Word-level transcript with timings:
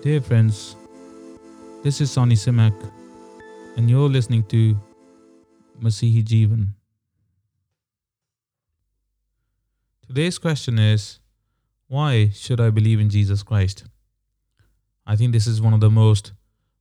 Dear 0.00 0.20
friends, 0.20 0.76
this 1.82 2.00
is 2.00 2.12
Sonny 2.12 2.36
Simak, 2.36 2.72
and 3.76 3.90
you're 3.90 4.08
listening 4.08 4.44
to 4.44 4.76
Masihi 5.82 6.22
Jeevan. 6.22 6.68
Today's 10.06 10.38
question 10.38 10.78
is 10.78 11.18
Why 11.88 12.28
should 12.28 12.60
I 12.60 12.70
believe 12.70 13.00
in 13.00 13.10
Jesus 13.10 13.42
Christ? 13.42 13.86
I 15.04 15.16
think 15.16 15.32
this 15.32 15.48
is 15.48 15.60
one 15.60 15.74
of 15.74 15.80
the 15.80 15.90
most 15.90 16.32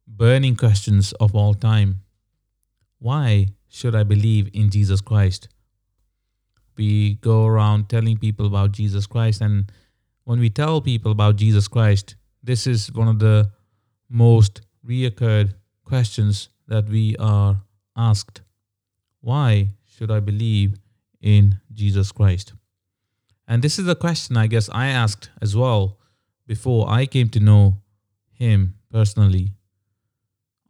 burning 0.08 0.56
questions 0.56 1.12
of 1.14 1.34
all 1.34 1.56
time. 1.56 2.02
Why 3.00 3.48
should 3.68 3.96
I 3.96 4.04
believe 4.04 4.48
in 4.54 4.70
Jesus 4.70 5.02
Christ? 5.02 5.48
We 6.78 7.16
go 7.16 7.48
around 7.48 7.90
telling 7.90 8.18
people 8.18 8.46
about 8.46 8.74
Jesus 8.74 9.08
Christ, 9.08 9.42
and 9.42 9.72
when 10.24 10.40
we 10.40 10.52
tell 10.52 10.82
people 10.82 11.12
about 11.12 11.38
Jesus 11.38 11.68
Christ, 11.68 12.16
this 12.48 12.66
is 12.66 12.92
one 12.94 13.10
of 13.10 13.20
the 13.20 13.52
most 14.10 14.62
reoccurred 14.88 15.54
questions 15.84 16.50
that 16.68 16.88
we 16.88 17.16
are 17.18 17.62
asked. 17.96 18.42
Why 19.20 19.72
should 19.86 20.10
I 20.10 20.22
believe 20.22 20.78
in 21.22 21.60
Jesus 21.74 22.12
Christ? 22.14 22.54
And 23.48 23.62
this 23.62 23.78
is 23.78 23.88
a 23.88 23.96
question 23.96 24.38
I 24.38 24.48
guess 24.48 24.70
I 24.72 24.88
asked 24.88 25.30
as 25.42 25.56
well 25.56 26.00
before 26.48 26.90
I 26.90 27.06
came 27.06 27.30
to 27.30 27.40
know 27.42 27.82
him 28.32 28.76
personally. 28.92 29.52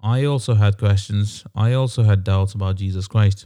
I 0.02 0.26
also 0.26 0.56
had 0.56 0.80
questions. 0.80 1.44
I 1.56 1.74
also 1.74 2.04
had 2.04 2.24
doubts 2.24 2.54
about 2.54 2.78
Jesus 2.78 3.08
Christ. 3.08 3.46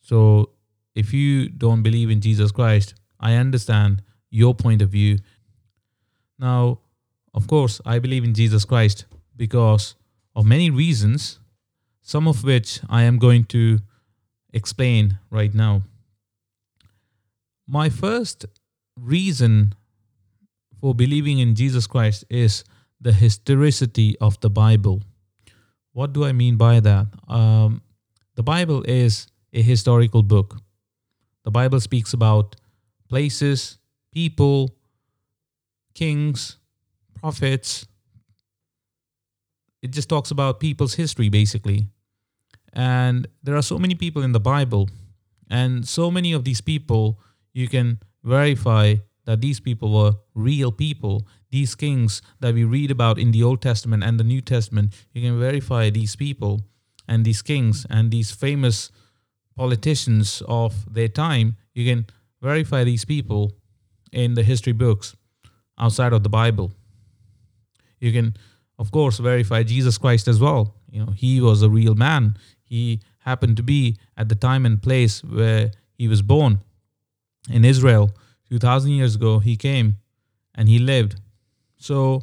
So 0.00 0.50
if 0.94 1.12
you 1.12 1.50
don't 1.50 1.82
believe 1.82 2.08
in 2.08 2.22
Jesus 2.22 2.50
Christ, 2.50 2.94
I 3.20 3.34
understand 3.34 4.02
your 4.30 4.54
point 4.54 4.80
of 4.80 4.88
view. 4.88 5.18
Now, 6.38 6.80
of 7.36 7.46
course, 7.46 7.82
I 7.84 7.98
believe 7.98 8.24
in 8.24 8.32
Jesus 8.32 8.64
Christ 8.64 9.04
because 9.36 9.94
of 10.34 10.46
many 10.46 10.70
reasons, 10.70 11.38
some 12.00 12.26
of 12.26 12.42
which 12.42 12.80
I 12.88 13.02
am 13.02 13.18
going 13.18 13.44
to 13.46 13.78
explain 14.54 15.18
right 15.30 15.52
now. 15.52 15.82
My 17.68 17.90
first 17.90 18.46
reason 18.98 19.74
for 20.80 20.94
believing 20.94 21.38
in 21.38 21.54
Jesus 21.54 21.86
Christ 21.86 22.24
is 22.30 22.64
the 23.00 23.12
historicity 23.12 24.16
of 24.18 24.40
the 24.40 24.48
Bible. 24.48 25.02
What 25.92 26.14
do 26.14 26.24
I 26.24 26.32
mean 26.32 26.56
by 26.56 26.80
that? 26.80 27.06
Um, 27.28 27.82
the 28.34 28.42
Bible 28.42 28.82
is 28.84 29.26
a 29.52 29.60
historical 29.60 30.22
book. 30.22 30.56
The 31.44 31.50
Bible 31.50 31.80
speaks 31.80 32.14
about 32.14 32.56
places, 33.08 33.78
people, 34.12 34.74
kings, 35.94 36.58
prophets. 37.20 37.86
It 39.82 39.90
just 39.90 40.08
talks 40.08 40.30
about 40.30 40.60
people's 40.60 40.94
history, 40.94 41.28
basically. 41.28 41.88
And 42.72 43.26
there 43.42 43.56
are 43.56 43.62
so 43.62 43.78
many 43.78 43.94
people 43.94 44.22
in 44.22 44.32
the 44.32 44.40
Bible, 44.40 44.88
and 45.50 45.86
so 45.86 46.10
many 46.10 46.32
of 46.32 46.44
these 46.44 46.60
people 46.60 47.20
you 47.52 47.68
can 47.68 48.00
verify 48.22 48.96
that 49.24 49.40
these 49.40 49.60
people 49.60 49.92
were 49.92 50.12
real 50.34 50.72
people. 50.72 51.26
These 51.50 51.74
kings 51.74 52.22
that 52.40 52.54
we 52.54 52.64
read 52.64 52.90
about 52.90 53.18
in 53.18 53.32
the 53.32 53.42
Old 53.42 53.62
Testament 53.62 54.04
and 54.04 54.20
the 54.20 54.24
New 54.24 54.40
Testament, 54.40 54.92
you 55.12 55.22
can 55.22 55.38
verify 55.38 55.90
these 55.90 56.16
people 56.16 56.60
and 57.08 57.24
these 57.24 57.42
kings 57.42 57.86
and 57.88 58.10
these 58.10 58.30
famous 58.30 58.90
politicians 59.56 60.42
of 60.46 60.92
their 60.92 61.08
time. 61.08 61.56
You 61.72 61.86
can 61.90 62.06
verify 62.42 62.84
these 62.84 63.04
people 63.04 63.52
in 64.12 64.34
the 64.34 64.42
history 64.42 64.72
books 64.72 65.16
outside 65.78 66.12
of 66.12 66.22
the 66.22 66.28
Bible. 66.28 66.72
You 67.98 68.12
can, 68.12 68.36
of 68.78 68.90
course, 68.90 69.18
verify 69.18 69.62
Jesus 69.62 69.98
Christ 69.98 70.28
as 70.28 70.40
well. 70.40 70.74
You 70.90 71.04
know, 71.04 71.12
he 71.12 71.40
was 71.40 71.62
a 71.62 71.70
real 71.70 71.94
man. 71.94 72.36
He 72.62 73.00
happened 73.20 73.56
to 73.56 73.62
be 73.62 73.96
at 74.16 74.28
the 74.28 74.34
time 74.34 74.66
and 74.66 74.82
place 74.82 75.22
where 75.22 75.70
he 75.94 76.08
was 76.08 76.22
born 76.22 76.60
in 77.50 77.64
Israel 77.64 78.10
2000 78.50 78.90
years 78.90 79.14
ago. 79.16 79.38
He 79.38 79.56
came 79.56 79.96
and 80.54 80.68
he 80.68 80.78
lived. 80.78 81.20
So 81.76 82.22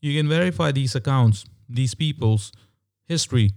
you 0.00 0.16
can 0.18 0.28
verify 0.28 0.72
these 0.72 0.94
accounts, 0.94 1.44
these 1.68 1.94
people's 1.94 2.52
history. 3.04 3.52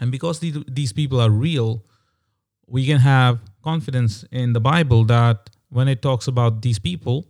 And 0.00 0.10
because 0.10 0.40
these, 0.40 0.58
these 0.68 0.92
people 0.92 1.20
are 1.20 1.30
real, 1.30 1.84
we 2.66 2.86
can 2.86 2.98
have 2.98 3.40
confidence 3.62 4.24
in 4.30 4.52
the 4.52 4.60
Bible 4.60 5.04
that 5.04 5.50
when 5.68 5.88
it 5.88 6.02
talks 6.02 6.26
about 6.26 6.62
these 6.62 6.78
people, 6.78 7.26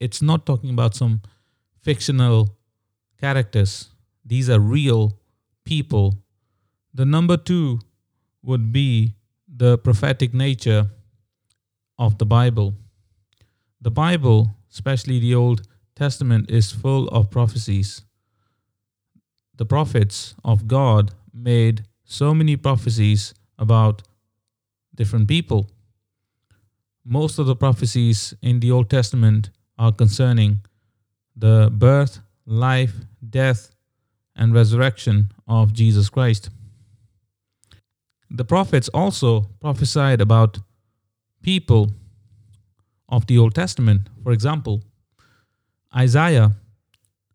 it's 0.00 0.22
not 0.22 0.46
talking 0.46 0.70
about 0.70 0.94
some 0.94 1.22
fictional 1.82 2.56
characters. 3.20 3.88
These 4.24 4.50
are 4.50 4.60
real 4.60 5.18
people. 5.64 6.22
The 6.94 7.04
number 7.04 7.36
two 7.36 7.80
would 8.42 8.72
be 8.72 9.14
the 9.46 9.78
prophetic 9.78 10.34
nature 10.34 10.90
of 11.98 12.18
the 12.18 12.26
Bible. 12.26 12.74
The 13.80 13.90
Bible, 13.90 14.54
especially 14.70 15.18
the 15.18 15.34
Old 15.34 15.62
Testament, 15.94 16.50
is 16.50 16.72
full 16.72 17.08
of 17.08 17.30
prophecies. 17.30 18.02
The 19.56 19.66
prophets 19.66 20.34
of 20.44 20.68
God 20.68 21.12
made 21.32 21.84
so 22.04 22.34
many 22.34 22.56
prophecies 22.56 23.34
about 23.58 24.02
different 24.94 25.28
people. 25.28 25.70
Most 27.04 27.38
of 27.38 27.46
the 27.46 27.56
prophecies 27.56 28.34
in 28.42 28.60
the 28.60 28.70
Old 28.70 28.90
Testament 28.90 29.50
are 29.78 29.92
concerning 29.92 30.60
the 31.38 31.70
birth, 31.72 32.20
life, 32.46 32.94
death, 33.28 33.70
and 34.34 34.54
resurrection 34.54 35.30
of 35.46 35.72
Jesus 35.72 36.08
Christ. 36.08 36.50
The 38.30 38.44
prophets 38.44 38.88
also 38.92 39.48
prophesied 39.60 40.20
about 40.20 40.58
people 41.42 41.92
of 43.08 43.26
the 43.26 43.38
Old 43.38 43.54
Testament. 43.54 44.08
For 44.22 44.32
example, 44.32 44.82
Isaiah 45.96 46.56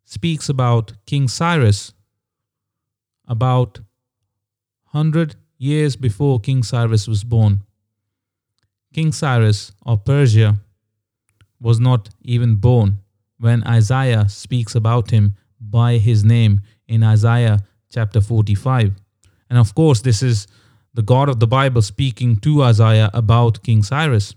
speaks 0.06 0.50
about 0.50 0.94
King 1.06 1.28
Cyrus 1.28 1.94
about 3.28 3.80
100 4.92 5.36
years 5.58 5.96
before 5.96 6.40
King 6.40 6.62
Cyrus 6.62 7.08
was 7.08 7.24
born. 7.24 7.62
King 8.94 9.12
Cyrus 9.12 9.72
of 9.86 10.06
Persia 10.06 10.58
was 11.60 11.80
not 11.80 12.10
even 12.22 12.58
born 12.58 13.00
when 13.44 13.62
Isaiah 13.68 14.30
speaks 14.30 14.74
about 14.74 15.12
him 15.12 15.36
by 15.60 15.98
his 15.98 16.24
name 16.24 16.62
in 16.88 17.04
Isaiah 17.04 17.60
chapter 17.90 18.22
45. 18.22 18.94
And 19.50 19.60
of 19.60 19.76
course, 19.76 20.00
this 20.00 20.24
is 20.24 20.48
the 20.94 21.02
God 21.02 21.28
of 21.28 21.42
the 21.42 21.48
Bible 21.48 21.82
speaking 21.82 22.38
to 22.38 22.64
Isaiah 22.64 23.10
about 23.14 23.62
King 23.62 23.84
Cyrus. 23.84 24.34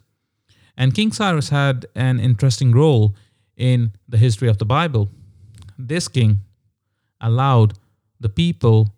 And 0.77 0.93
King 0.93 1.12
Cyrus 1.12 1.50
had 1.50 1.87
an 1.94 2.19
interesting 2.19 2.72
role 2.72 3.15
in 3.56 3.93
the 4.09 4.19
history 4.19 4.49
of 4.49 4.59
the 4.59 4.65
Bible. 4.65 5.09
This 5.78 6.09
king 6.09 6.41
allowed 7.21 7.75
the 8.19 8.28
people 8.28 8.93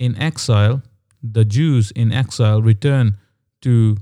in 0.00 0.20
exile, 0.20 0.82
the 1.22 1.44
Jews 1.44 1.92
in 1.92 2.10
exile, 2.10 2.60
return 2.60 3.16
to 3.62 3.98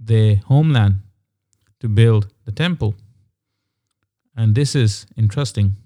their 0.00 0.36
homeland 0.36 0.94
to 1.80 1.88
build 1.90 2.28
the 2.46 2.52
temple. 2.52 2.94
And 4.36 4.54
this 4.54 4.74
is 4.74 5.06
interesting. 5.16 5.76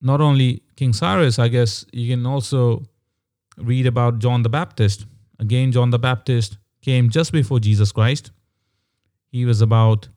Not 0.00 0.20
only 0.20 0.62
King 0.76 0.92
Cyrus, 0.92 1.38
I 1.38 1.48
guess 1.48 1.86
you 1.92 2.14
can 2.14 2.26
also 2.26 2.84
read 3.56 3.86
about 3.86 4.18
John 4.18 4.42
the 4.42 4.48
Baptist. 4.48 5.06
Again, 5.38 5.72
John 5.72 5.90
the 5.90 5.98
Baptist 5.98 6.58
came 6.82 7.08
just 7.08 7.32
before 7.32 7.58
Jesus 7.60 7.92
Christ. 7.92 8.30
He 9.30 9.44
was 9.44 9.62
about 9.62 10.08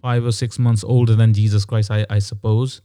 five 0.00 0.24
or 0.24 0.32
six 0.32 0.58
months 0.58 0.84
older 0.84 1.16
than 1.16 1.34
Jesus 1.34 1.64
Christ, 1.64 1.90
I, 1.90 2.06
I 2.08 2.18
suppose. 2.18 2.80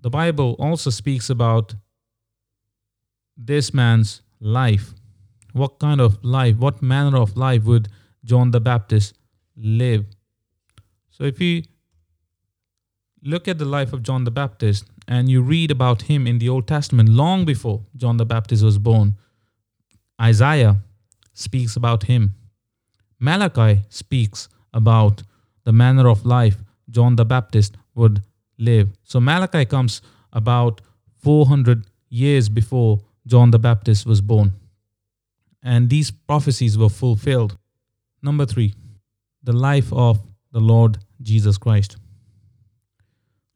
The 0.00 0.10
Bible 0.10 0.56
also 0.58 0.90
speaks 0.90 1.30
about 1.30 1.74
this 3.36 3.72
man's 3.72 4.20
life. 4.40 4.92
What 5.52 5.78
kind 5.78 6.00
of 6.00 6.22
life, 6.22 6.56
what 6.56 6.82
manner 6.82 7.16
of 7.16 7.36
life 7.36 7.64
would 7.64 7.88
John 8.24 8.50
the 8.50 8.60
Baptist 8.60 9.16
live? 9.56 10.04
So 11.16 11.22
if 11.22 11.40
you 11.40 11.62
look 13.22 13.46
at 13.46 13.58
the 13.58 13.64
life 13.64 13.92
of 13.92 14.02
John 14.02 14.24
the 14.24 14.32
Baptist 14.32 14.84
and 15.06 15.28
you 15.28 15.42
read 15.42 15.70
about 15.70 16.02
him 16.02 16.26
in 16.26 16.40
the 16.40 16.48
Old 16.48 16.66
Testament 16.66 17.08
long 17.08 17.44
before 17.44 17.82
John 17.96 18.16
the 18.16 18.26
Baptist 18.26 18.64
was 18.64 18.78
born, 18.78 19.14
Isaiah 20.20 20.78
speaks 21.32 21.76
about 21.76 22.02
him. 22.02 22.34
Malachi 23.20 23.82
speaks 23.90 24.48
about 24.72 25.22
the 25.62 25.72
manner 25.72 26.08
of 26.08 26.26
life 26.26 26.56
John 26.90 27.14
the 27.14 27.24
Baptist 27.24 27.76
would 27.94 28.20
live. 28.58 28.88
So 29.04 29.20
Malachi 29.20 29.64
comes 29.66 30.02
about 30.32 30.80
400 31.22 31.86
years 32.08 32.48
before 32.48 33.00
John 33.24 33.52
the 33.52 33.60
Baptist 33.60 34.04
was 34.04 34.20
born. 34.20 34.52
And 35.62 35.88
these 35.88 36.10
prophecies 36.10 36.76
were 36.76 36.90
fulfilled. 36.90 37.56
Number 38.20 38.46
three, 38.46 38.74
the 39.44 39.52
life 39.52 39.92
of 39.92 40.20
the 40.54 40.60
Lord 40.60 40.98
Jesus 41.20 41.58
Christ. 41.58 41.96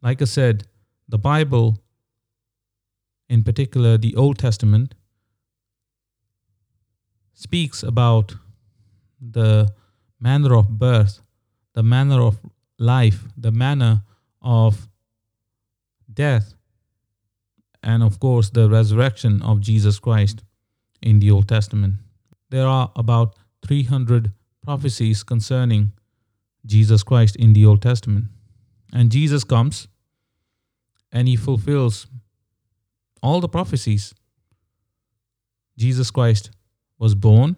Like 0.02 0.20
I 0.20 0.24
said, 0.24 0.66
the 1.08 1.16
Bible, 1.16 1.78
in 3.28 3.44
particular 3.44 3.96
the 3.96 4.16
Old 4.16 4.38
Testament, 4.38 4.96
speaks 7.34 7.84
about 7.84 8.34
the 9.20 9.72
manner 10.18 10.56
of 10.56 10.68
birth, 10.68 11.20
the 11.74 11.84
manner 11.84 12.20
of 12.20 12.40
life, 12.80 13.20
the 13.36 13.52
manner 13.52 14.02
of 14.42 14.88
death, 16.12 16.54
and 17.80 18.02
of 18.02 18.18
course 18.18 18.50
the 18.50 18.68
resurrection 18.68 19.40
of 19.42 19.60
Jesus 19.60 20.00
Christ 20.00 20.42
in 21.00 21.20
the 21.20 21.30
Old 21.30 21.46
Testament. 21.46 21.94
There 22.50 22.66
are 22.66 22.90
about 22.96 23.36
300 23.64 24.32
prophecies 24.64 25.22
concerning 25.22 25.92
Jesus 26.68 27.02
Christ 27.02 27.34
in 27.36 27.54
the 27.54 27.64
Old 27.64 27.82
Testament. 27.82 28.26
And 28.92 29.10
Jesus 29.10 29.42
comes 29.42 29.88
and 31.10 31.26
he 31.26 31.36
fulfills 31.36 32.06
all 33.22 33.40
the 33.40 33.48
prophecies. 33.48 34.14
Jesus 35.76 36.10
Christ 36.10 36.50
was 36.98 37.14
born, 37.14 37.56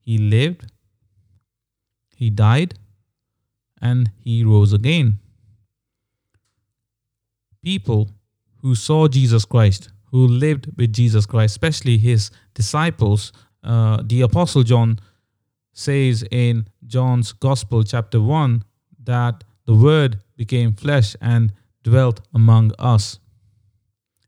he 0.00 0.16
lived, 0.16 0.72
he 2.16 2.30
died, 2.30 2.74
and 3.82 4.10
he 4.18 4.44
rose 4.44 4.72
again. 4.72 5.18
People 7.62 8.08
who 8.62 8.74
saw 8.74 9.08
Jesus 9.08 9.44
Christ, 9.44 9.90
who 10.10 10.26
lived 10.26 10.68
with 10.76 10.92
Jesus 10.92 11.26
Christ, 11.26 11.52
especially 11.52 11.98
his 11.98 12.30
disciples, 12.54 13.32
uh, 13.62 14.02
the 14.02 14.22
Apostle 14.22 14.62
John 14.62 14.98
says 15.78 16.24
in 16.32 16.66
John's 16.84 17.32
Gospel, 17.32 17.84
chapter 17.84 18.20
1, 18.20 18.64
that 19.04 19.44
the 19.64 19.76
Word 19.76 20.18
became 20.36 20.72
flesh 20.72 21.14
and 21.20 21.52
dwelt 21.84 22.20
among 22.34 22.72
us. 22.80 23.20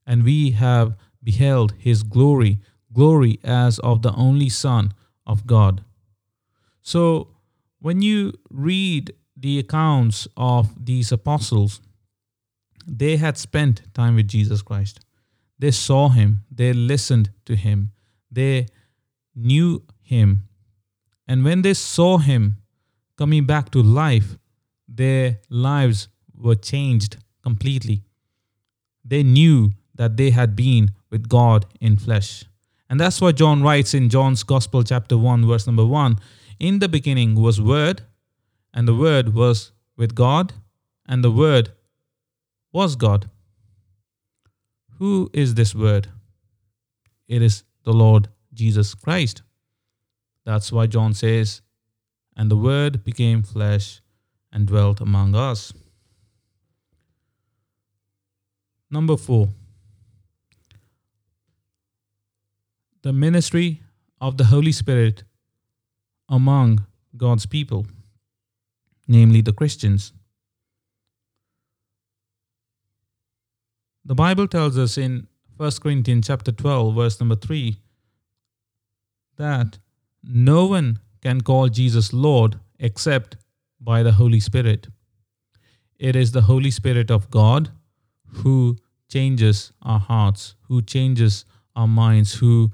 And 0.07 0.23
we 0.23 0.53
have 0.53 0.97
beheld 1.25 1.75
his 1.77 2.05
glory, 2.05 2.61
glory 2.93 3.41
as 3.43 3.81
of 3.81 4.03
the 4.03 4.15
only 4.15 4.49
Son 4.49 4.95
of 5.27 5.45
God. 5.45 5.83
So, 6.83 7.35
when 7.81 8.01
you 8.01 8.33
read 8.49 9.13
the 9.37 9.59
accounts 9.59 10.29
of 10.37 10.73
these 10.85 11.11
apostles, 11.11 11.81
they 12.87 13.17
had 13.17 13.37
spent 13.37 13.83
time 13.93 14.15
with 14.15 14.29
Jesus 14.29 14.63
Christ. 14.63 15.01
They 15.59 15.73
saw 15.73 16.11
him, 16.11 16.45
they 16.49 16.73
listened 16.73 17.31
to 17.47 17.57
him, 17.57 17.91
they 18.31 18.67
knew 19.35 19.83
him. 20.01 20.45
And 21.31 21.45
when 21.45 21.63
they 21.63 21.75
saw 21.75 22.19
him 22.19 22.57
coming 23.17 23.47
back 23.47 23.71
to 23.71 23.81
life, 23.81 24.37
their 24.89 25.39
lives 25.49 26.09
were 26.37 26.57
changed 26.57 27.19
completely. 27.45 28.03
They 29.05 29.23
knew 29.23 29.71
that 29.95 30.17
they 30.17 30.31
had 30.31 30.57
been 30.57 30.91
with 31.09 31.29
God 31.29 31.67
in 31.81 31.97
flesh. 31.97 32.47
And 32.89 32.99
that's 32.99 33.21
why 33.21 33.31
John 33.31 33.63
writes 33.63 33.95
in 33.95 34.09
John's 34.09 34.43
Gospel, 34.43 34.83
chapter 34.83 35.17
1, 35.17 35.47
verse 35.47 35.69
number 35.69 35.87
1 35.87 36.19
In 36.59 36.81
the 36.81 36.89
beginning 36.89 37.37
was 37.37 37.61
Word, 37.61 38.03
and 38.75 38.89
the 38.89 38.97
Word 38.97 39.33
was 39.33 39.71
with 39.97 40.17
God, 40.17 40.53
and 41.07 41.23
the 41.23 41.31
Word 41.31 41.71
was 42.73 42.97
God. 42.97 43.31
Who 44.99 45.31
is 45.33 45.55
this 45.55 45.77
Word? 45.77 46.09
It 47.29 47.41
is 47.41 47.63
the 47.85 47.93
Lord 47.93 48.27
Jesus 48.53 48.97
Christ. 48.97 49.43
That's 50.45 50.73
why 50.73 50.87
John 50.87 51.15
says, 51.15 51.63
And 52.37 52.51
the 52.51 52.57
Word 52.57 53.05
became 53.05 53.43
flesh 53.43 54.01
and 54.53 54.67
dwelt 54.67 55.01
among 55.01 55.35
us. 55.35 55.73
Number 58.91 59.17
four, 59.17 59.51
the 63.03 63.13
ministry 63.13 63.83
of 64.21 64.37
the 64.37 64.45
Holy 64.45 64.73
Spirit 64.73 65.23
among 66.29 66.87
God's 67.17 67.47
people, 67.47 67.87
namely 69.07 69.41
the 69.41 69.53
Christians. 69.53 70.13
The 74.05 74.15
Bible 74.15 74.49
tells 74.49 74.77
us 74.77 74.99
in 74.99 75.29
1 75.57 75.71
Corinthians 75.83 76.27
chapter 76.27 76.53
12 76.53 76.95
verse 76.95 77.21
number 77.21 77.37
3 77.37 77.77
that 79.37 79.79
no 80.23 80.67
one 80.67 80.99
can 81.23 81.41
call 81.41 81.69
Jesus 81.69 82.13
Lord 82.13 82.59
except 82.79 83.37
by 83.81 84.03
the 84.03 84.13
Holy 84.13 84.41
Spirit. 84.41 84.89
It 85.99 86.17
is 86.17 86.33
the 86.33 86.43
Holy 86.43 86.71
Spirit 86.71 87.11
of 87.11 87.31
God 87.31 87.71
who 88.27 88.77
changes 89.09 89.73
our 89.83 89.99
hearts, 89.99 90.55
who 90.69 90.83
changes 90.83 91.45
our 91.75 91.89
minds, 91.89 92.35
who 92.35 92.71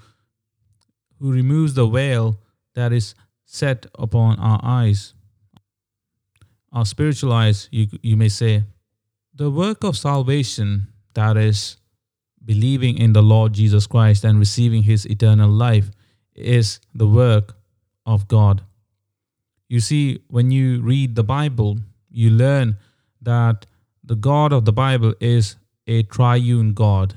who 1.19 1.33
removes 1.33 1.75
the 1.75 1.87
veil 1.87 2.39
that 2.75 2.93
is 2.93 3.15
set 3.47 3.87
upon 3.99 4.39
our 4.39 4.61
eyes, 4.63 5.15
our 6.73 6.85
spiritual 6.85 7.33
eyes, 7.33 7.69
you, 7.73 7.87
you 8.03 8.17
may 8.17 8.29
say. 8.29 8.65
The 9.35 9.51
work 9.51 9.83
of 9.83 9.97
salvation, 9.97 10.89
that 11.15 11.39
is 11.39 11.79
believing 12.45 12.99
in 12.99 13.15
the 13.15 13.23
Lord 13.23 13.55
Jesus 13.55 13.87
Christ 13.87 14.25
and 14.25 14.39
receiving 14.39 14.83
his 14.83 15.07
eternal 15.07 15.51
life, 15.51 15.91
is 16.37 16.81
the 16.95 17.07
work 17.07 17.57
of 18.05 18.29
God. 18.29 18.63
You 19.69 19.81
see, 19.81 20.21
when 20.29 20.51
you 20.51 20.81
read 20.81 21.15
the 21.17 21.25
Bible, 21.25 21.79
you 22.11 22.31
learn 22.31 22.77
that 23.21 23.67
the 24.05 24.15
God 24.15 24.53
of 24.53 24.65
the 24.65 24.73
Bible 24.73 25.15
is 25.21 25.57
a 25.87 26.03
triune 26.05 26.75
God, 26.75 27.15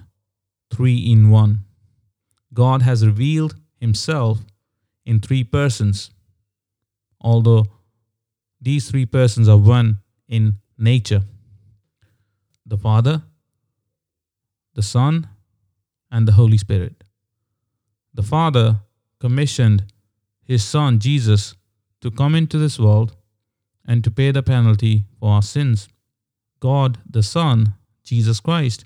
three 0.72 0.98
in 0.98 1.30
one. 1.30 1.60
God 2.54 2.82
has 2.82 3.06
revealed 3.06 3.56
himself 3.80 4.40
in 5.06 5.20
three 5.20 5.44
persons, 5.44 6.10
although 7.22 7.66
these 8.60 8.90
three 8.90 9.06
persons 9.06 9.48
are 9.48 9.58
one 9.58 10.00
in 10.28 10.58
nature 10.78 11.24
the 12.66 12.78
Father, 12.78 13.24
the 14.76 14.84
Son, 14.84 15.28
and 16.12 16.28
the 16.28 16.34
Holy 16.34 16.58
Spirit. 16.58 17.04
The 18.14 18.22
Father 18.22 18.82
commissioned 19.20 19.84
his 20.44 20.64
Son 20.64 21.00
Jesus 21.00 21.56
to 22.02 22.10
come 22.10 22.36
into 22.36 22.58
this 22.58 22.80
world 22.80 23.16
and 23.86 24.04
to 24.04 24.12
pay 24.12 24.32
the 24.32 24.44
penalty 24.44 25.06
for 25.20 25.32
our 25.32 25.42
sins. 25.42 25.88
God 26.60 26.98
the 27.10 27.24
Son, 27.24 27.74
Jesus 28.04 28.40
Christ, 28.40 28.86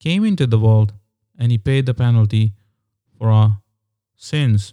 came 0.00 0.24
into 0.24 0.46
the 0.46 0.58
world 0.58 0.92
and 1.38 1.50
he 1.50 1.58
paid 1.58 1.86
the 1.86 1.94
penalty 1.94 2.52
for 3.18 3.30
our 3.30 3.58
sins 4.16 4.72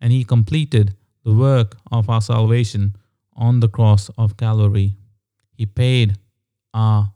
and 0.00 0.12
he 0.12 0.24
completed 0.24 0.94
the 1.24 1.34
work 1.34 1.76
of 1.90 2.08
our 2.08 2.20
salvation 2.20 2.96
on 3.36 3.60
the 3.60 3.68
cross 3.68 4.10
of 4.16 4.36
Calvary. 4.36 4.96
He 5.52 5.66
paid 5.66 6.16
our 6.72 7.12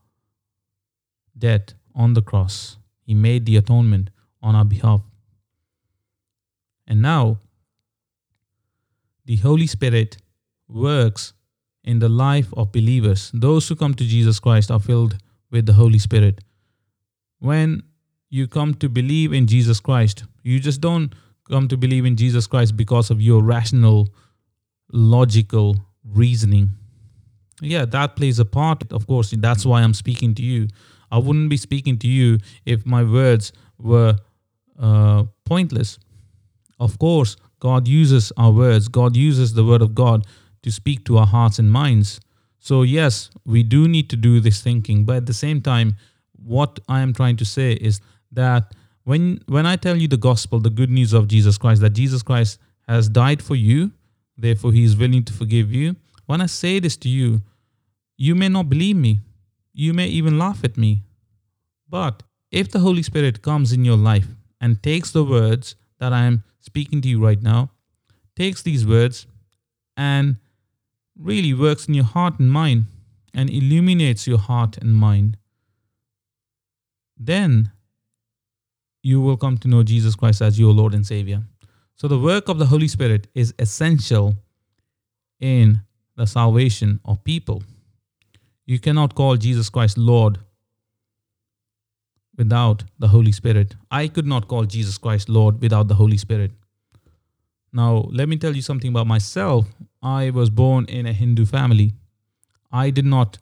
debt 1.36 1.74
on 1.94 2.14
the 2.14 2.22
cross. 2.22 2.76
He 3.04 3.14
made 3.14 3.46
the 3.46 3.56
atonement 3.56 4.10
on 4.42 4.54
our 4.54 4.64
behalf. 4.64 5.02
And 6.86 7.02
now 7.02 7.38
the 9.24 9.36
Holy 9.36 9.66
Spirit 9.66 10.16
works 10.68 11.32
in 11.84 11.98
the 11.98 12.08
life 12.08 12.52
of 12.56 12.72
believers. 12.72 13.30
Those 13.34 13.68
who 13.68 13.76
come 13.76 13.94
to 13.94 14.04
Jesus 14.04 14.40
Christ 14.40 14.70
are 14.70 14.80
filled 14.80 15.18
with 15.50 15.66
the 15.66 15.72
Holy 15.72 15.98
Spirit. 15.98 16.40
When 17.38 17.82
you 18.30 18.46
come 18.46 18.74
to 18.74 18.88
believe 18.88 19.32
in 19.32 19.46
Jesus 19.46 19.80
Christ, 19.80 20.24
you 20.42 20.58
just 20.60 20.80
don't 20.80 21.14
come 21.50 21.68
to 21.68 21.76
believe 21.76 22.04
in 22.04 22.16
Jesus 22.16 22.46
Christ 22.46 22.76
because 22.76 23.10
of 23.10 23.20
your 23.20 23.42
rational, 23.42 24.08
logical 24.92 25.76
reasoning. 26.04 26.70
Yeah, 27.60 27.84
that 27.84 28.16
plays 28.16 28.38
a 28.38 28.44
part. 28.44 28.92
Of 28.92 29.06
course, 29.06 29.30
that's 29.36 29.66
why 29.66 29.82
I'm 29.82 29.94
speaking 29.94 30.34
to 30.36 30.42
you. 30.42 30.68
I 31.10 31.18
wouldn't 31.18 31.50
be 31.50 31.56
speaking 31.56 31.98
to 31.98 32.08
you 32.08 32.38
if 32.64 32.86
my 32.86 33.04
words 33.04 33.52
were 33.78 34.16
uh, 34.78 35.24
pointless. 35.44 35.98
Of 36.82 36.98
course, 36.98 37.36
God 37.60 37.86
uses 37.86 38.32
our 38.36 38.50
words, 38.50 38.88
God 38.88 39.14
uses 39.14 39.54
the 39.54 39.64
word 39.64 39.82
of 39.82 39.94
God 39.94 40.26
to 40.64 40.72
speak 40.72 41.04
to 41.04 41.18
our 41.18 41.26
hearts 41.26 41.60
and 41.60 41.70
minds. 41.70 42.20
So, 42.58 42.82
yes, 42.82 43.30
we 43.44 43.62
do 43.62 43.86
need 43.86 44.10
to 44.10 44.16
do 44.16 44.40
this 44.40 44.60
thinking, 44.60 45.04
but 45.04 45.16
at 45.18 45.26
the 45.26 45.34
same 45.44 45.60
time, 45.60 45.94
what 46.44 46.80
I 46.88 47.00
am 47.00 47.12
trying 47.12 47.36
to 47.36 47.44
say 47.44 47.74
is 47.74 48.00
that 48.32 48.74
when 49.04 49.40
when 49.46 49.64
I 49.64 49.76
tell 49.76 49.96
you 49.96 50.08
the 50.08 50.24
gospel, 50.30 50.58
the 50.58 50.70
good 50.80 50.90
news 50.90 51.12
of 51.12 51.28
Jesus 51.28 51.56
Christ, 51.56 51.80
that 51.82 51.90
Jesus 52.02 52.22
Christ 52.22 52.58
has 52.88 53.08
died 53.08 53.42
for 53.42 53.54
you, 53.54 53.92
therefore 54.36 54.72
he 54.72 54.82
is 54.82 54.96
willing 54.96 55.24
to 55.24 55.32
forgive 55.32 55.72
you. 55.72 55.94
When 56.26 56.40
I 56.40 56.46
say 56.46 56.80
this 56.80 56.96
to 57.04 57.08
you, 57.08 57.42
you 58.16 58.34
may 58.34 58.48
not 58.48 58.68
believe 58.68 58.96
me. 58.96 59.20
You 59.72 59.92
may 59.94 60.08
even 60.08 60.36
laugh 60.36 60.64
at 60.64 60.76
me. 60.76 61.04
But 61.88 62.24
if 62.50 62.72
the 62.72 62.80
Holy 62.80 63.02
Spirit 63.02 63.40
comes 63.40 63.72
in 63.72 63.84
your 63.84 63.96
life 63.96 64.26
and 64.60 64.82
takes 64.82 65.12
the 65.12 65.24
words 65.24 65.76
that 66.02 66.12
I 66.12 66.24
am 66.24 66.42
speaking 66.58 67.00
to 67.02 67.08
you 67.08 67.24
right 67.24 67.40
now, 67.40 67.70
takes 68.34 68.60
these 68.60 68.84
words 68.84 69.28
and 69.96 70.34
really 71.16 71.54
works 71.54 71.86
in 71.86 71.94
your 71.94 72.04
heart 72.04 72.40
and 72.40 72.50
mind 72.50 72.86
and 73.32 73.48
illuminates 73.48 74.26
your 74.26 74.38
heart 74.38 74.76
and 74.78 74.96
mind, 74.96 75.36
then 77.16 77.70
you 79.04 79.20
will 79.20 79.36
come 79.36 79.56
to 79.58 79.68
know 79.68 79.84
Jesus 79.84 80.16
Christ 80.16 80.42
as 80.42 80.58
your 80.58 80.72
Lord 80.72 80.92
and 80.92 81.06
Savior. 81.06 81.44
So, 81.94 82.08
the 82.08 82.18
work 82.18 82.48
of 82.48 82.58
the 82.58 82.66
Holy 82.66 82.88
Spirit 82.88 83.28
is 83.32 83.54
essential 83.60 84.34
in 85.38 85.82
the 86.16 86.26
salvation 86.26 86.98
of 87.04 87.22
people. 87.22 87.62
You 88.66 88.80
cannot 88.80 89.14
call 89.14 89.36
Jesus 89.36 89.70
Christ 89.70 89.96
Lord 89.96 90.38
without 92.36 92.84
the 92.98 93.08
Holy 93.08 93.32
Spirit. 93.32 93.74
I 93.90 94.08
could 94.08 94.26
not 94.26 94.48
call 94.48 94.64
Jesus 94.64 94.98
Christ 94.98 95.28
Lord 95.28 95.60
without 95.60 95.88
the 95.88 95.94
Holy 95.94 96.16
Spirit. 96.16 96.52
Now, 97.72 98.08
let 98.10 98.28
me 98.28 98.36
tell 98.36 98.54
you 98.54 98.62
something 98.62 98.90
about 98.90 99.06
myself. 99.06 99.66
I 100.02 100.30
was 100.30 100.50
born 100.50 100.84
in 100.86 101.06
a 101.06 101.12
Hindu 101.12 101.46
family. 101.46 101.92
I 102.70 102.90
did 102.90 103.04
not 103.04 103.38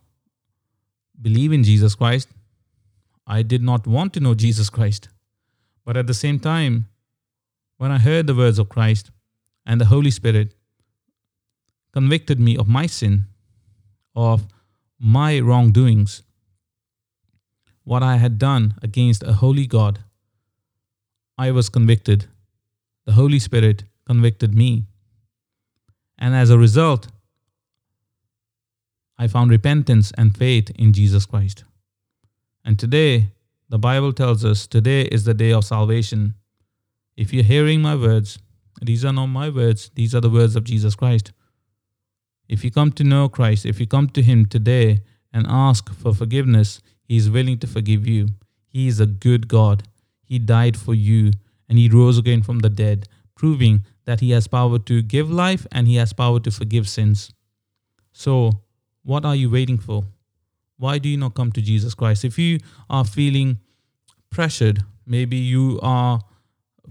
believe 1.20 1.52
in 1.52 1.64
Jesus 1.64 1.94
Christ. 1.94 2.28
I 3.26 3.42
did 3.42 3.62
not 3.62 3.86
want 3.86 4.12
to 4.14 4.20
know 4.20 4.34
Jesus 4.34 4.70
Christ. 4.70 5.08
But 5.84 5.96
at 5.96 6.06
the 6.06 6.14
same 6.14 6.38
time, 6.38 6.86
when 7.78 7.90
I 7.90 7.98
heard 7.98 8.26
the 8.26 8.34
words 8.34 8.58
of 8.58 8.68
Christ 8.68 9.10
and 9.66 9.80
the 9.80 9.86
Holy 9.86 10.10
Spirit 10.10 10.54
convicted 11.92 12.38
me 12.38 12.56
of 12.56 12.68
my 12.68 12.86
sin, 12.86 13.24
of 14.14 14.46
my 14.98 15.40
wrongdoings, 15.40 16.22
what 17.84 18.02
I 18.02 18.16
had 18.16 18.38
done 18.38 18.74
against 18.82 19.22
a 19.22 19.34
holy 19.34 19.66
God, 19.66 20.00
I 21.38 21.50
was 21.50 21.68
convicted. 21.68 22.26
The 23.06 23.12
Holy 23.12 23.38
Spirit 23.38 23.84
convicted 24.06 24.54
me. 24.54 24.84
And 26.18 26.34
as 26.34 26.50
a 26.50 26.58
result, 26.58 27.08
I 29.18 29.26
found 29.26 29.50
repentance 29.50 30.12
and 30.16 30.36
faith 30.36 30.70
in 30.76 30.92
Jesus 30.92 31.26
Christ. 31.26 31.64
And 32.64 32.78
today, 32.78 33.28
the 33.68 33.78
Bible 33.78 34.12
tells 34.12 34.44
us 34.44 34.66
today 34.66 35.02
is 35.02 35.24
the 35.24 35.34
day 35.34 35.52
of 35.52 35.64
salvation. 35.64 36.34
If 37.16 37.32
you're 37.32 37.44
hearing 37.44 37.80
my 37.82 37.94
words, 37.96 38.38
these 38.82 39.04
are 39.04 39.12
not 39.12 39.26
my 39.26 39.48
words, 39.48 39.90
these 39.94 40.14
are 40.14 40.20
the 40.20 40.30
words 40.30 40.56
of 40.56 40.64
Jesus 40.64 40.94
Christ. 40.94 41.32
If 42.48 42.64
you 42.64 42.70
come 42.70 42.92
to 42.92 43.04
know 43.04 43.28
Christ, 43.28 43.64
if 43.64 43.78
you 43.78 43.86
come 43.86 44.08
to 44.08 44.22
Him 44.22 44.46
today 44.46 45.02
and 45.32 45.46
ask 45.48 45.92
for 45.94 46.12
forgiveness, 46.12 46.80
He 47.10 47.16
is 47.16 47.28
willing 47.28 47.58
to 47.58 47.66
forgive 47.66 48.06
you. 48.06 48.28
He 48.68 48.86
is 48.86 49.00
a 49.00 49.04
good 49.04 49.48
God. 49.48 49.82
He 50.22 50.38
died 50.38 50.76
for 50.76 50.94
you 50.94 51.32
and 51.68 51.76
He 51.76 51.88
rose 51.88 52.16
again 52.16 52.40
from 52.40 52.60
the 52.60 52.70
dead, 52.70 53.08
proving 53.34 53.84
that 54.04 54.20
He 54.20 54.30
has 54.30 54.46
power 54.46 54.78
to 54.78 55.02
give 55.02 55.28
life 55.28 55.66
and 55.72 55.88
He 55.88 55.96
has 55.96 56.12
power 56.12 56.38
to 56.38 56.52
forgive 56.52 56.88
sins. 56.88 57.32
So, 58.12 58.52
what 59.02 59.24
are 59.24 59.34
you 59.34 59.50
waiting 59.50 59.76
for? 59.76 60.04
Why 60.76 60.98
do 60.98 61.08
you 61.08 61.16
not 61.16 61.34
come 61.34 61.50
to 61.50 61.60
Jesus 61.60 61.96
Christ? 61.96 62.24
If 62.24 62.38
you 62.38 62.60
are 62.88 63.04
feeling 63.04 63.58
pressured, 64.30 64.84
maybe 65.04 65.36
you 65.36 65.80
are 65.82 66.20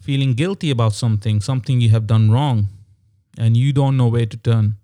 feeling 0.02 0.34
guilty 0.34 0.70
about 0.70 0.92
something, 0.92 1.40
something 1.40 1.80
you 1.80 1.92
have 1.92 2.08
done 2.08 2.30
wrong, 2.30 2.68
and 3.38 3.56
you 3.56 3.72
don't 3.72 3.96
know 3.96 4.08
where 4.08 4.26
to 4.26 4.36
turn. 4.36 4.76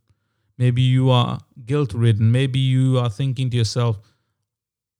Maybe 0.57 0.81
you 0.81 1.09
are 1.09 1.39
guilt 1.65 1.93
ridden. 1.93 2.31
Maybe 2.31 2.59
you 2.59 2.97
are 2.99 3.09
thinking 3.09 3.49
to 3.49 3.57
yourself, 3.57 3.99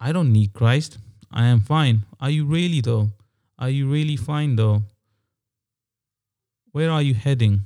I 0.06 0.12
don't 0.12 0.32
need 0.32 0.54
Christ. 0.54 1.00
I 1.32 1.46
am 1.46 1.62
fine. 1.62 2.06
Are 2.20 2.30
you 2.30 2.46
really, 2.46 2.80
though? 2.80 3.10
Are 3.58 3.72
you 3.72 3.90
really 3.90 4.16
fine, 4.16 4.56
though? 4.56 4.84
Where 6.74 6.92
are 6.92 7.02
you 7.02 7.16
heading? 7.16 7.62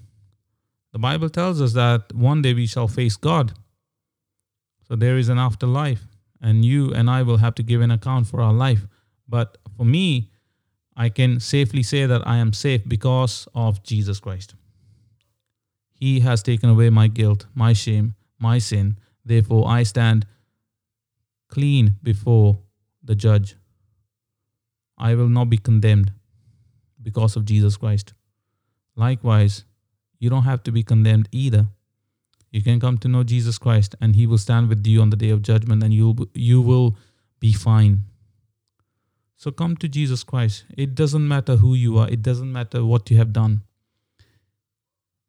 The 0.93 0.99
Bible 0.99 1.29
tells 1.29 1.59
us 1.61 1.73
that 1.73 2.13
one 2.13 2.41
day 2.41 2.53
we 2.53 2.65
shall 2.65 2.87
face 2.87 3.17
God. 3.17 3.51
So 4.87 4.95
there 4.95 5.17
is 5.17 5.27
an 5.27 5.37
afterlife, 5.37 6.07
and 6.41 6.63
you 6.63 6.93
and 6.93 7.09
I 7.09 7.23
will 7.23 7.39
have 7.39 7.55
to 7.55 7.63
give 7.63 7.81
an 7.81 7.91
account 7.91 8.27
for 8.27 8.39
our 8.39 8.53
life. 8.53 8.87
But 9.27 9.57
for 9.75 9.83
me, 9.83 10.29
I 10.95 11.09
can 11.09 11.41
safely 11.41 11.83
say 11.83 12.05
that 12.05 12.25
I 12.25 12.37
am 12.37 12.53
safe 12.53 12.87
because 12.87 13.49
of 13.53 13.83
Jesus 13.83 14.21
Christ. 14.21 14.55
He 15.91 16.21
has 16.21 16.41
taken 16.41 16.69
away 16.69 16.89
my 16.89 17.09
guilt, 17.09 17.47
my 17.53 17.73
shame, 17.73 18.15
my 18.39 18.59
sin. 18.59 18.97
Therefore, 19.25 19.67
I 19.67 19.83
stand 19.83 20.25
clean 21.49 21.95
before 22.01 22.59
the 23.03 23.15
judge. 23.15 23.55
I 24.97 25.15
will 25.15 25.29
not 25.29 25.49
be 25.49 25.57
condemned 25.57 26.11
because 27.01 27.35
of 27.35 27.45
Jesus 27.45 27.77
Christ. 27.77 28.13
Likewise, 28.95 29.65
you 30.19 30.29
don't 30.29 30.43
have 30.43 30.63
to 30.63 30.71
be 30.71 30.83
condemned 30.83 31.29
either 31.31 31.67
you 32.51 32.63
can 32.63 32.79
come 32.79 32.97
to 32.99 33.07
know 33.07 33.23
Jesus 33.23 33.57
Christ 33.57 33.95
and 34.01 34.15
he 34.15 34.25
will 34.25 34.37
stand 34.37 34.69
with 34.69 34.85
you 34.85 35.01
on 35.01 35.11
the 35.11 35.15
day 35.15 35.29
of 35.29 35.41
judgment 35.41 35.83
and 35.83 35.93
you 35.93 36.29
you 36.33 36.61
will 36.61 36.97
be 37.39 37.53
fine. 37.53 38.03
So 39.37 39.51
come 39.51 39.77
to 39.77 39.87
Jesus 39.87 40.23
Christ. 40.23 40.65
It 40.75 40.95
doesn't 40.95 41.27
matter 41.27 41.57
who 41.57 41.75
you 41.75 41.97
are, 41.97 42.09
it 42.09 42.21
doesn't 42.21 42.51
matter 42.51 42.83
what 42.83 43.09
you 43.11 43.17
have 43.17 43.31
done. 43.31 43.61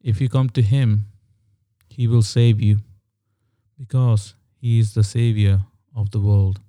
If 0.01 0.19
you 0.19 0.29
come 0.29 0.49
to 0.49 0.61
him, 0.61 1.05
he 1.87 2.07
will 2.07 2.23
save 2.23 2.59
you 2.59 2.79
because 3.77 4.33
he 4.55 4.79
is 4.79 4.93
the 4.93 5.03
savior 5.03 5.61
of 5.95 6.11
the 6.11 6.19
world. 6.19 6.59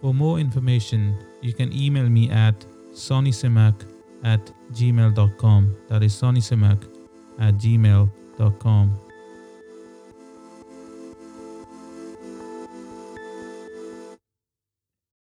For 0.00 0.12
more 0.12 0.38
information, 0.38 1.16
you 1.42 1.52
can 1.52 1.72
email 1.72 2.08
me 2.08 2.28
at 2.30 2.66
sonnysimak 2.92 3.86
at 4.24 4.52
gmail.com. 4.72 5.76
That 5.88 6.02
is 6.02 6.12
sonnysimak 6.14 6.82
at 7.38 7.54
gmail.com. 7.54 9.11